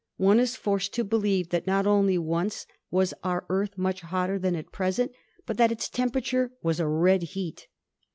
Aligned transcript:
One 0.17 0.39
is 0.39 0.55
forced 0.55 0.95
to 0.95 1.03
believe 1.03 1.49
that 1.49 1.67
not 1.67 1.85
only 1.85 2.17
once 2.17 2.65
was 2.89 3.13
our 3.23 3.45
Earth 3.49 3.77
much 3.77 4.01
hotter 4.01 4.39
than 4.39 4.55
at 4.55 4.71
pres 4.71 4.97
ent, 4.97 5.11
but 5.45 5.57
that 5.57 5.71
its 5.71 5.87
temperature 5.89 6.49
was 6.63 6.79
a 6.79 6.87
red 6.87 7.21
heat. 7.21 7.67